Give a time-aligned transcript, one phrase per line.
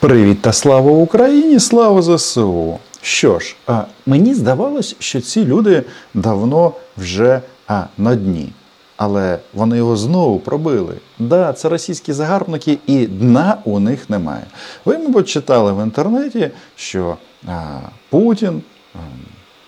[0.00, 1.60] Привіт та слава Україні!
[1.60, 2.78] Слава ЗСУ!
[3.02, 8.48] Що ж, а мені здавалось, що ці люди давно вже а, на дні.
[8.96, 10.94] Але вони його знову пробили.
[11.18, 14.44] Да, це російські загарбники, і дна у них немає.
[14.84, 17.78] Ви, мабуть, читали в інтернеті, що а,
[18.10, 18.62] Путін
[18.94, 18.98] а,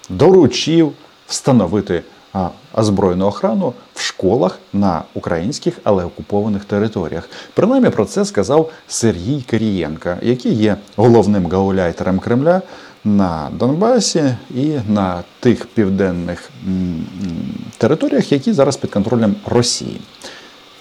[0.08, 0.92] доручив
[1.26, 2.02] встановити
[2.74, 7.28] озброєну охрану в школах на українських, але окупованих територіях.
[7.54, 12.62] Принаймні про це сказав Сергій Кирієнка, який є головним гауляйтером Кремля
[13.04, 16.50] на Донбасі і на тих південних
[17.78, 20.00] територіях, які зараз під контролем Росії.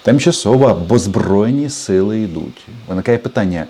[0.02, 2.66] Тимчасово, бо збройні сили йдуть.
[2.88, 3.66] Виникає питання: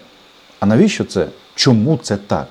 [0.61, 1.27] а навіщо це?
[1.55, 2.49] Чому це так?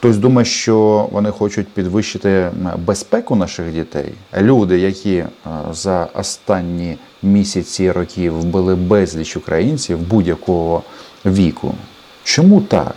[0.00, 4.12] Хтось думає, що вони хочуть підвищити безпеку наших дітей.
[4.38, 5.30] Люди, які е,
[5.72, 10.82] за останні місяці роки вбили безліч українців будь-якого
[11.26, 11.74] віку.
[12.24, 12.96] Чому так?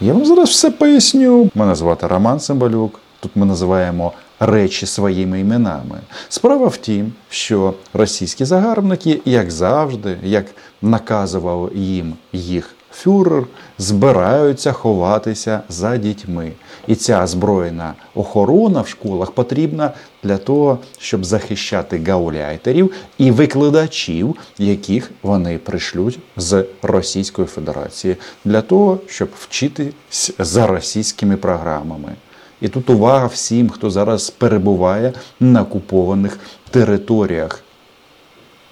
[0.00, 1.50] Я вам зараз все поясню.
[1.54, 3.00] Мене звати Роман Цимбалюк.
[3.20, 5.98] Тут ми називаємо речі своїми іменами.
[6.28, 10.46] Справа в тім, що російські загарбники, як завжди, як
[10.82, 13.44] наказував їм їх фюрер,
[13.78, 16.52] збираються ховатися за дітьми.
[16.86, 25.10] І ця збройна охорона в школах потрібна для того, щоб захищати гауляйтерів і викладачів, яких
[25.22, 32.12] вони пришлють з Російської Федерації, для того, щоб вчитись за російськими програмами.
[32.60, 36.38] І тут увага всім, хто зараз перебуває на окупованих
[36.70, 37.62] територіях.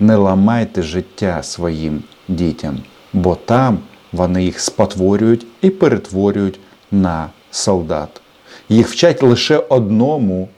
[0.00, 2.78] Не ламайте життя своїм дітям,
[3.12, 3.78] бо там
[4.12, 8.20] вони їх спотворюють і перетворюють на солдат.
[8.68, 10.48] Їх вчать лише одному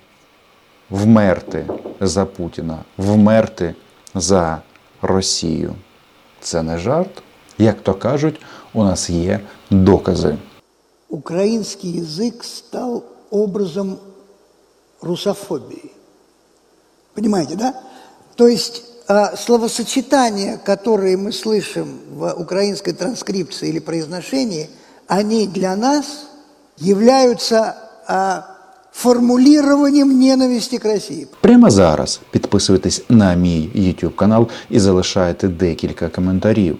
[0.91, 1.67] вмерти
[2.00, 3.75] за Путіна, вмерти
[4.14, 4.62] за
[5.03, 5.75] Росію.
[6.41, 7.23] Це не жарт.
[7.58, 8.41] Як то кажуть,
[8.73, 10.36] у нас є докази.
[11.08, 13.98] Украинский язык стал образом
[15.03, 15.91] русофобии.
[17.14, 17.74] Понимаете, да?
[18.35, 18.85] То есть
[19.37, 24.70] словосочетания, которые мы слышим в украинской транскрипции или произношении,
[25.08, 26.27] они для нас
[26.77, 27.75] являются
[28.08, 28.58] а,
[28.92, 31.27] формулированием ненависти к России.
[31.42, 36.77] Прямо зараз підписуйтесь на мій YouTube канал і залишайте декілька коментарів.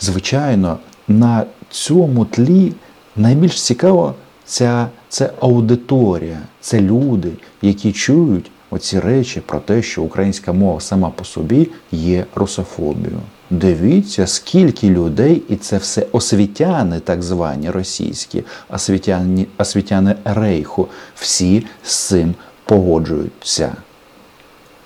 [0.00, 0.78] Звичайно,
[1.08, 2.72] на цьому тлі
[3.16, 7.32] найбільш цікаво ця це аудиторія, це люди,
[7.62, 13.19] які чують оці речі про те, що українська мова сама по собі є русофобією.
[13.49, 21.95] Дивіться, скільки людей, і це все освітяни, так звані російські, освітяни, освітяни рейху, всі з
[21.95, 23.75] цим погоджуються.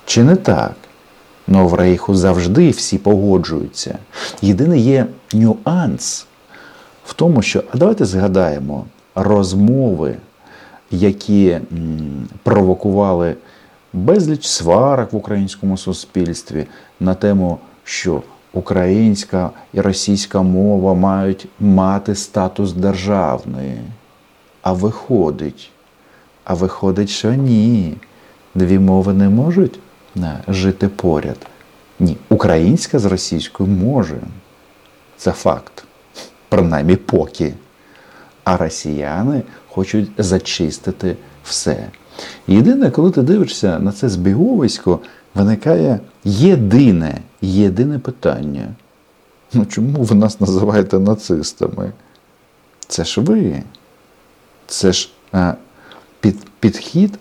[0.06, 0.76] Чи не так?
[1.48, 3.98] Ну в рейху завжди всі погоджуються.
[4.42, 6.26] Єдиний є нюанс
[7.06, 8.86] в тому, що а давайте згадаємо
[9.16, 10.16] розмови,
[10.92, 11.60] які
[12.44, 13.36] провокували
[13.94, 16.68] безліч сварок в українському суспільстві
[17.00, 18.22] на тему, що
[18.54, 23.82] українська і російська мова мають мати статус державної.
[24.62, 25.72] А виходить,
[26.44, 27.98] а виходить, що ні.
[28.56, 29.80] Дві мови не можуть
[30.48, 31.48] жити поряд.
[32.00, 34.18] Ні, українська з російською може.
[35.18, 35.84] Це факт.
[36.50, 37.54] Принаймні поки.
[38.44, 41.88] А росіяни хочуть зачистити все.
[42.48, 45.00] Єдине, коли ти дивишся на це збіговисько,
[45.36, 48.68] виникає єдине, єдине питання.
[49.54, 51.92] Ну чому ви нас називаєте нацистами?
[52.88, 53.64] Це ж ви.
[54.68, 55.54] Це ж а,
[56.20, 57.20] під, підхід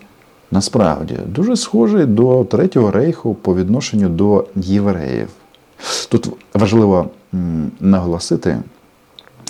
[0.51, 5.27] насправді дуже схожий до Третього рейху по відношенню до євреїв.
[6.09, 7.09] Тут важливо
[7.79, 8.57] наголосити,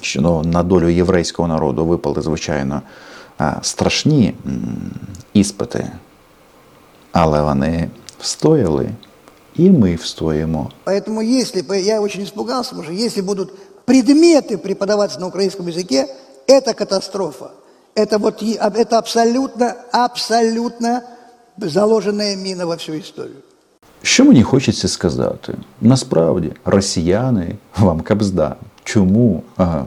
[0.02, 2.82] що ну, на долю єврейського народу випали, звичайно,
[3.62, 4.62] страшні м,
[5.33, 5.91] іспити,
[7.13, 7.89] але вони
[8.21, 8.89] встояли,
[9.57, 10.71] і ми встоїмо.
[10.87, 13.53] Поэтому если, бы- я очень испугался, потому что если будут
[13.87, 16.07] предметы преподаваться на украинском языке,
[16.49, 17.51] это катастрофа.
[17.97, 21.01] Это вот е- а- это абсолютно, абсолютно
[21.59, 23.37] заложенная мина во всю историю.
[24.03, 25.55] Що мені хочеться сказати?
[25.81, 28.57] Насправді, росіяни вам кабзда.
[28.85, 29.43] Чому?
[29.57, 29.85] Ага.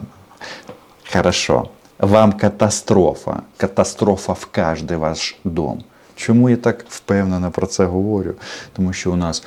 [1.14, 1.68] Хорошо.
[2.03, 3.43] Вам катастрофа.
[3.57, 5.85] Катастрофа в кожний ваш дом.
[6.17, 8.35] Чому я так впевнено про це говорю?
[8.73, 9.45] Тому що у нас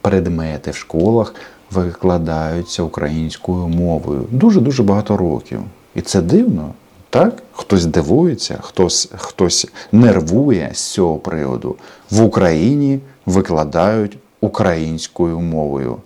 [0.00, 1.34] предмети в школах
[1.70, 5.60] викладаються українською мовою дуже-дуже багато років.
[5.94, 6.74] І це дивно.
[7.10, 7.42] Так?
[7.52, 11.76] Хтось дивується, хтось, хтось нервує з цього приводу.
[12.10, 15.96] В Україні викладають українською мовою.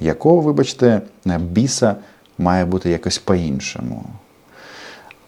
[0.00, 1.96] Якого, вибачте, біса
[2.38, 4.04] має бути якось по-іншому.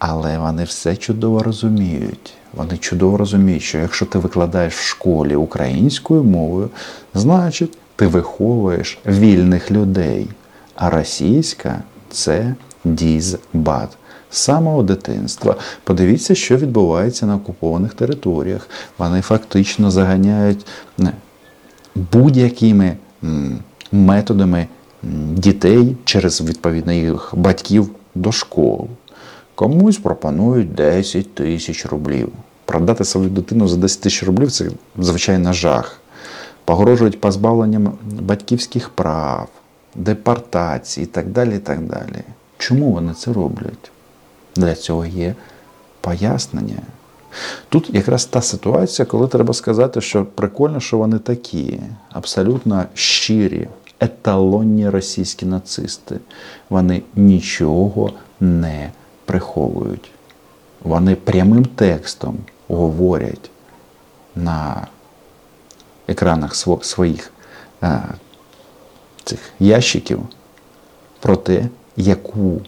[0.01, 2.35] Але вони все чудово розуміють.
[2.53, 6.71] Вони чудово розуміють, що якщо ти викладаєш в школі українською мовою,
[7.15, 10.29] значить ти виховуєш вільних людей.
[10.75, 12.55] А російська це
[12.85, 13.89] дізбат.
[14.31, 15.57] З самого дитинства.
[15.85, 18.69] Подивіться, що відбувається на окупованих територіях.
[18.99, 20.67] Вони фактично заганяють
[21.95, 22.97] будь-якими
[23.93, 24.67] методами
[25.33, 28.89] дітей через відповідно їх батьків до школ.
[29.61, 32.29] Комусь пропонують 10 тисяч рублів.
[32.65, 36.01] Продати свою дитину за 10 тисяч рублів це звичайно жах.
[36.65, 39.49] Погрожують позбавленням батьківських прав,
[39.95, 41.57] депортації і так далі.
[41.57, 42.23] і так далі.
[42.59, 43.91] Чому вони це роблять?
[44.57, 45.35] Для цього є
[46.01, 46.83] пояснення.
[47.69, 51.81] Тут якраз та ситуація, коли треба сказати, що прикольно, що вони такі,
[52.13, 53.69] абсолютно щирі,
[54.01, 56.17] еталонні російські нацисти.
[56.71, 58.91] Вони нічого не
[59.31, 60.11] приховують.
[60.83, 62.39] Вони прямим текстом
[62.69, 63.51] говорять
[64.37, 64.87] на
[66.09, 67.33] екранах своїх
[67.83, 68.03] е,
[69.25, 70.21] цих ящиків
[71.21, 72.61] про те, яку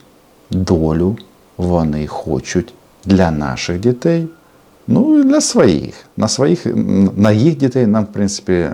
[0.50, 1.16] долю
[1.56, 2.74] вони хочуть
[3.04, 4.28] для наших дітей,
[4.86, 5.94] ну і для своїх.
[6.16, 6.66] На своїх,
[7.16, 8.70] на їх дітей нам, в принципі,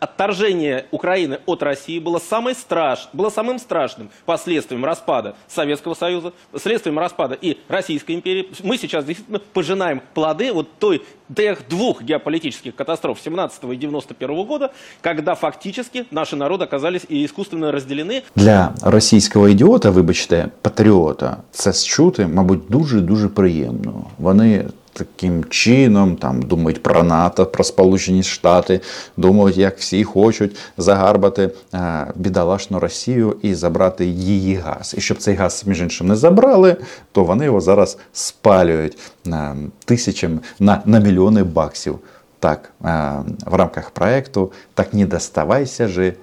[0.00, 3.08] Отторжение Украины от России было, самой страш...
[3.12, 8.48] было самым страшным последствием распада Советского Союза, следствием распада и Российской империи.
[8.62, 11.02] Мы сейчас действительно пожинаем плоды вот той,
[11.34, 17.72] тех двух геополитических катастроф 17 и 91 года, когда фактически наши народы оказались и искусственно
[17.72, 18.22] разделены.
[18.36, 24.04] для російського ідіота, вибачте, патріота, це чути, мабуть, дуже-дуже приємно.
[24.18, 24.64] Вони
[25.05, 28.81] таким чином там думають про НАТО, про Сполучені Штати,
[29.17, 34.95] думають, як всі хочуть загарбати е, бідолашну Росію і забрати її газ.
[34.97, 36.77] І щоб цей газ, між іншим, не забрали,
[37.11, 39.55] то вони його зараз спалюють е,
[39.85, 41.99] тисячам на, на мільйони баксів.
[42.39, 43.13] Так, е,
[43.45, 46.13] в рамках проекту так не доставайся же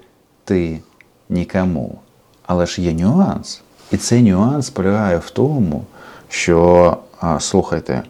[0.44, 0.80] ти
[1.28, 1.98] нікому.
[2.46, 3.62] Але ж є нюанс.
[3.90, 5.84] І цей нюанс полягає в тому,
[6.28, 6.96] що,
[7.38, 8.02] слухайте,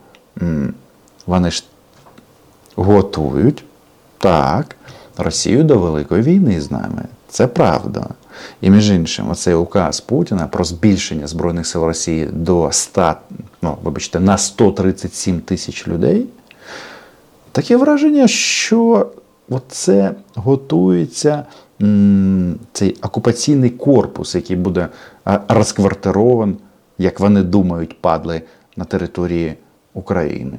[1.26, 1.64] вони ж
[2.76, 3.64] готують
[4.19, 4.76] так,
[5.17, 7.05] Росію до Великої війни з нами.
[7.29, 8.06] Це правда.
[8.61, 13.14] І між іншим, оцей указ Путіна про збільшення Збройних сил Росії до 100,
[13.62, 16.26] ну, вибачте, на 137 тисяч людей.
[17.52, 19.06] Таке враження, що
[19.69, 21.44] це готується
[22.73, 24.88] цей окупаційний корпус, який буде
[25.49, 26.56] розквартирован,
[26.99, 28.43] як вони думають, падли
[28.76, 29.55] на території
[29.94, 30.58] України.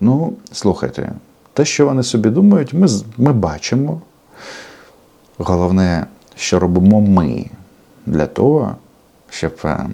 [0.00, 1.12] Ну, слухайте,
[1.52, 2.86] те, що вони собі думають, ми,
[3.16, 4.00] ми бачимо.
[5.38, 6.06] Головне,
[6.36, 7.46] що робимо ми
[8.06, 8.76] для того,
[9.30, 9.86] щоб е,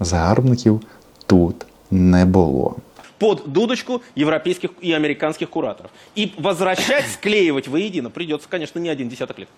[0.00, 0.80] загарбників
[1.26, 2.76] тут не було.
[3.18, 5.90] под дудочку европейских и американских кураторов.
[6.14, 9.48] И возвращать, склеивать воедино придется, конечно, не один десяток лет.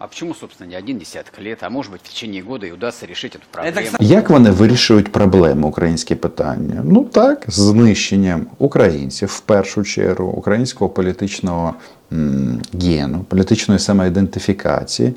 [0.00, 3.06] А почему, собственно, не один десяток лет, а может быть в течение года и удастся
[3.06, 3.86] решить эту Это, проблему?
[3.86, 6.80] кстати, Як вони вирішують проблему українське питання?
[6.84, 11.74] Ну так, знищенням українців в першу чергу, українського політичного
[12.12, 15.14] м, гену, політичної самоідентифікації,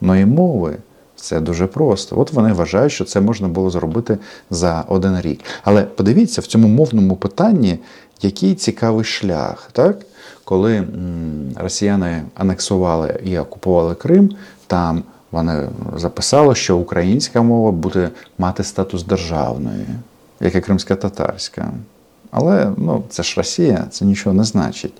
[0.00, 0.76] ну і мови.
[1.16, 2.20] Це дуже просто.
[2.20, 4.18] От вони вважають, що це можна було зробити
[4.50, 5.40] за один рік.
[5.62, 7.78] Але подивіться, в цьому мовному питанні
[8.21, 9.97] який цікавий шлях, так?
[10.43, 10.83] Коли
[11.55, 14.35] росіяни анексували і окупували Крим,
[14.67, 19.85] там вони записали, що українська мова буде мати статус державної,
[20.39, 21.71] як і кримська-татарська.
[22.31, 24.93] Але ну, це ж Росія, це нічого не значить.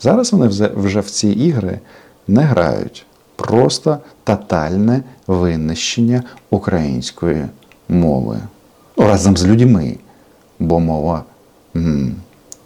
[0.00, 1.80] Зараз вони вже- в ці ігри
[2.28, 3.06] не грають.
[3.36, 7.44] Просто тотальне винищення української
[7.88, 8.38] мови.
[8.96, 9.96] Ну, разом з людьми.
[10.58, 11.24] Бо мова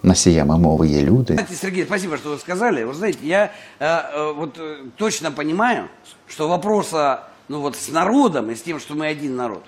[0.03, 1.33] носіями мови є люди.
[1.35, 2.83] Кстати, Сергей, спасибо, что вы сказали.
[2.83, 3.49] Вы знаете, я
[3.79, 5.83] э, э, вот э, точно понимаю,
[6.27, 9.63] что вопроса ну вот с народом и с тем, что мы один народ,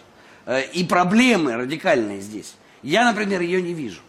[0.45, 4.01] э, и проблемы радикальные здесь, я, например, ее не вижу.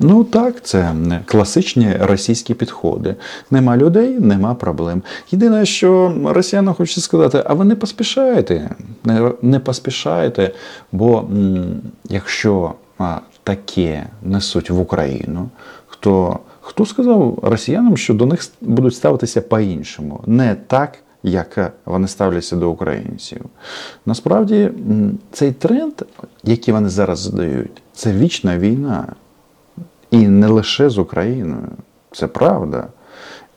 [0.00, 3.16] Ну так, це не класичні російські підходи.
[3.50, 5.02] Нема людей, нема проблем.
[5.30, 8.70] Єдине, що росіянам хочуть сказати, а ви не поспішайте,
[9.04, 10.52] не, не поспішайте,
[10.92, 15.49] бо м, якщо а, таке несуть в Україну,
[15.87, 20.97] хто, хто сказав росіянам, що до них будуть ставитися по-іншому, не так.
[21.25, 23.45] Як вони ставляться до українців.
[24.05, 24.71] Насправді,
[25.31, 25.93] цей тренд,
[26.43, 29.07] який вони зараз задають, це вічна війна.
[30.11, 31.69] І не лише з Україною.
[32.11, 32.87] Це правда.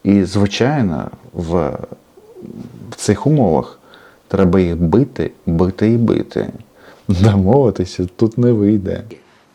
[0.03, 1.77] І, звичайно, в,
[2.89, 3.79] в цих умовах
[4.27, 6.49] Треба їх бити, бити і бити.
[7.07, 9.03] Домовитися тут не вийде.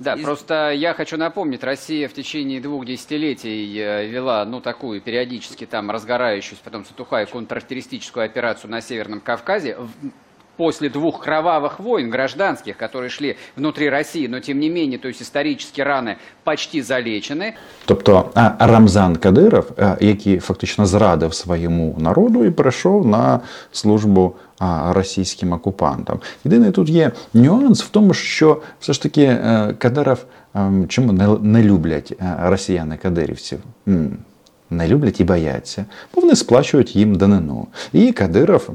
[0.03, 5.65] Да, просто я хочу напомнить, Россия в течение двух десятилетий э, вела, ну, такую периодически
[5.65, 9.79] там разгорающуюся, потом затухая контртеррористическую операцию на Северном Кавказе.
[10.52, 15.08] В- После двух кровавых войн гражданских, которые шли внутри России, но тем не менее, то
[15.08, 17.54] есть исторически раны почти залечены.
[17.86, 23.40] Тобто а, Рамзан Кадиров, а, який фактично зрадив своєму народу і перейшов на
[23.72, 26.20] службу а, російським окупантам.
[26.46, 31.28] Єдиний тут є нюанс в тому, що все ж таки е, Кадиров ем, чому не,
[31.42, 33.60] не люблять е, росіяни кадирівців?
[34.73, 37.67] Не люблять і бояться, бо вони сплачують їм данину.
[37.93, 38.71] І Кадиров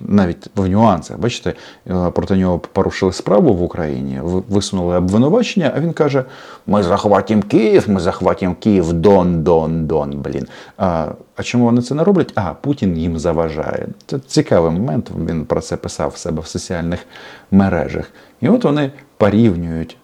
[0.00, 1.54] навіть в нюансах, бачите,
[1.90, 6.24] е, проти нього порушили справу в Україні, висунули обвинувачення, а він каже:
[6.66, 10.10] ми захватимо Київ, ми захватимо Київ, Дон, Дон, Дон.
[10.10, 10.46] Блін.
[10.76, 12.32] А, а чому вони це не роблять?
[12.34, 13.86] А Путін їм заважає.
[14.06, 15.10] Це цікавий момент.
[15.28, 17.06] Він про це писав в себе в соціальних
[17.50, 18.10] мережах.
[18.40, 19.96] І от вони порівнюють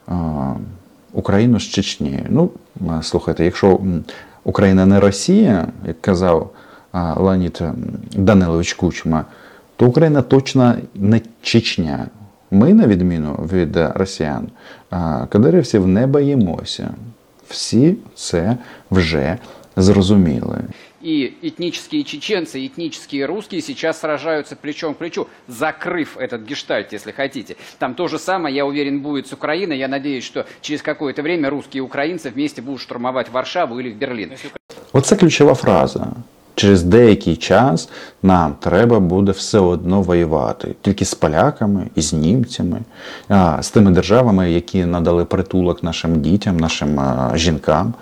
[1.13, 2.27] Україну з Чечнею.
[2.29, 2.51] Ну,
[3.03, 3.81] слухайте, якщо
[4.45, 6.51] Україна не Росія, як казав
[6.93, 7.63] Леонід
[8.13, 9.25] Данилович Кучма,
[9.77, 12.07] то Україна точно не Чечня.
[12.51, 14.49] Ми, на відміну від росіян,
[15.29, 16.91] кадирівців не боїмося.
[17.49, 18.57] Всі це
[18.91, 19.39] вже
[19.76, 20.64] зрозуміли.
[21.04, 27.12] И этнические чеченцы, и этнические русские сейчас сражаются плечом к плечу, закрыв этот гештальт, если
[27.12, 27.56] хотите.
[27.78, 29.78] Там то же самое, я уверен, будет с Украиной.
[29.78, 34.32] Я надеюсь, что через какое-то время русские и украинцы вместе будут штурмовать Варшаву или Берлин.
[34.92, 36.08] Оце ключова фраза.
[36.56, 37.90] Через деякий час
[38.24, 42.82] нам треба буде все одно воювати тільки з поляками і з німцями,
[43.28, 47.94] а, з тими державами, які надали притулок нашим дітям, нашим а, жінкам.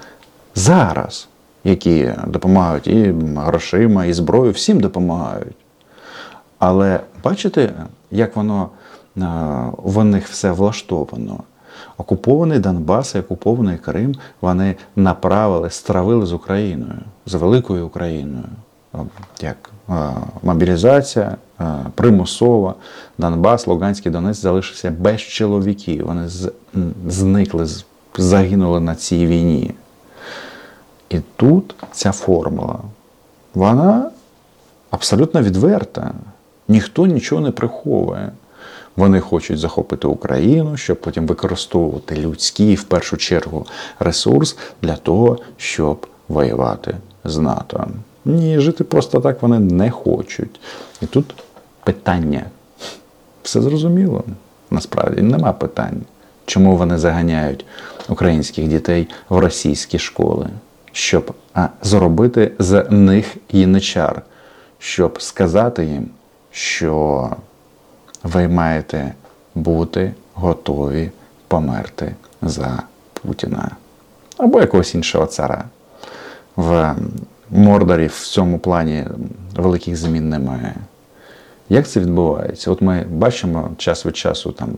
[0.56, 1.28] Зараз,
[1.65, 5.57] Які допомагають і грошима, і зброєю, всім допомагають.
[6.59, 7.73] Але бачите,
[8.11, 8.69] як воно
[9.17, 9.27] е,
[9.77, 11.41] в них все влаштовано.
[11.97, 18.45] Окупований Донбас і окупований Крим вони направили, стравили з Україною, з великою Україною.
[19.41, 19.93] Як е,
[20.43, 21.65] мобілізація, е,
[21.95, 22.75] примусова,
[23.19, 26.07] Донбас, Луганський Донець залишився без чоловіків.
[26.07, 26.29] Вони
[27.09, 27.67] зникли,
[28.19, 29.75] загинули на цій війні.
[31.11, 32.79] І тут ця формула,
[33.55, 34.11] вона
[34.91, 36.15] абсолютно відверта.
[36.69, 38.33] Ніхто нічого не приховує.
[38.97, 43.67] Вони хочуть захопити Україну, щоб потім використовувати людський, в першу чергу,
[43.99, 47.87] ресурс для того, щоб воювати з НАТО.
[48.25, 50.61] Ні, жити просто так вони не хочуть.
[51.03, 51.35] І тут
[51.85, 52.45] питання.
[53.43, 54.25] Все зрозуміло.
[54.71, 56.03] Насправді нема питань.
[56.47, 57.65] Чому вони заганяють
[58.09, 60.49] українських дітей в російські школи?
[60.93, 61.35] Щоб
[61.83, 64.23] зробити з них яничар,
[64.79, 66.09] щоб сказати їм,
[66.51, 67.31] що
[68.23, 69.15] ви маєте
[69.55, 71.11] бути готові
[71.49, 72.83] померти за
[73.23, 73.71] Путіна
[74.37, 75.65] або якогось іншого цара.
[76.57, 76.95] В
[77.51, 79.05] Мордорі в цьому плані
[79.57, 80.75] великих змін немає.
[81.69, 82.71] Як це відбувається?
[82.71, 84.69] От ми бачимо час від часу, там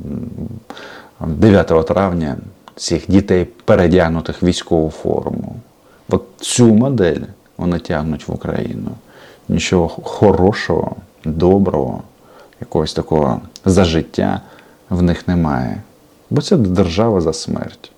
[1.21, 2.37] 9 травня,
[2.76, 5.57] цих дітей, передягнутих військову форму.
[6.12, 7.21] От цю модель
[7.57, 8.90] вони тягнуть в Україну.
[9.49, 12.02] Нічого хорошого, доброго,
[12.61, 14.40] якогось такого за життя
[14.90, 15.83] в них немає.
[16.31, 17.92] Бо це держава за смерть.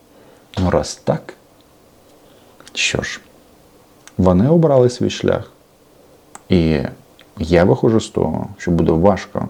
[0.59, 1.35] Ну, раз так,
[2.73, 3.21] що ж,
[4.19, 5.51] вони обрали свій шлях.
[6.49, 6.81] І
[7.39, 9.49] я виходжу з того, що буде важко,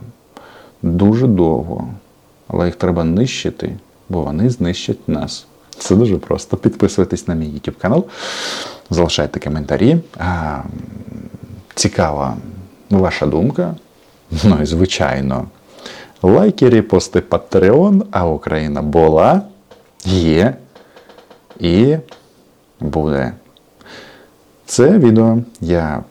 [0.83, 1.89] дуже довго,
[2.49, 3.77] але їх треба нищити,
[4.09, 5.47] бо вони знищать нас.
[5.79, 6.57] Це дуже просто.
[6.57, 8.05] Підписуйтесь на мій YouTube канал,
[8.91, 9.99] залишайте коментарі.
[11.75, 12.37] Цікава
[12.91, 13.75] ваша думка.
[14.45, 15.49] Ну і звичайно,
[16.23, 19.43] лайки, репости, Patreon, а Україна була,
[20.05, 20.55] є
[21.61, 21.97] і
[22.81, 23.33] буде.
[24.67, 26.05] Це відео я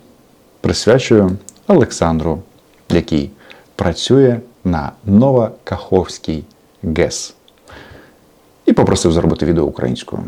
[0.61, 2.41] присвячую Олександру,
[2.89, 3.31] який
[3.75, 6.43] працює на Новокаховській
[6.83, 7.35] ГЕС.
[8.65, 10.23] І попросив зробити відео українською.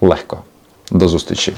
[0.00, 0.42] Легко.
[0.90, 1.52] До зустрічі!